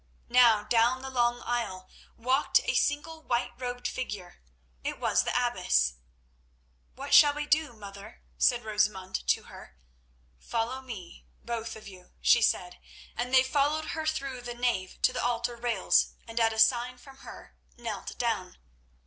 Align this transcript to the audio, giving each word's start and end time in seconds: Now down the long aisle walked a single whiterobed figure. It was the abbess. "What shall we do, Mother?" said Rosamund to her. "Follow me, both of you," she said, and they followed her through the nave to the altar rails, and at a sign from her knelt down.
Now 0.29 0.63
down 0.63 1.03
the 1.03 1.11
long 1.11 1.41
aisle 1.43 1.87
walked 2.17 2.59
a 2.63 2.73
single 2.73 3.21
whiterobed 3.23 3.87
figure. 3.87 4.41
It 4.83 4.99
was 4.99 5.23
the 5.25 5.39
abbess. 5.47 5.93
"What 6.95 7.13
shall 7.13 7.35
we 7.35 7.45
do, 7.45 7.73
Mother?" 7.73 8.23
said 8.39 8.65
Rosamund 8.65 9.27
to 9.27 9.43
her. 9.43 9.77
"Follow 10.39 10.81
me, 10.81 11.27
both 11.43 11.75
of 11.75 11.87
you," 11.87 12.13
she 12.19 12.41
said, 12.41 12.79
and 13.15 13.31
they 13.31 13.43
followed 13.43 13.89
her 13.93 14.07
through 14.07 14.41
the 14.41 14.55
nave 14.55 14.99
to 15.03 15.13
the 15.13 15.21
altar 15.23 15.55
rails, 15.55 16.13
and 16.27 16.39
at 16.39 16.51
a 16.51 16.57
sign 16.57 16.97
from 16.97 17.17
her 17.17 17.55
knelt 17.77 18.17
down. 18.17 18.57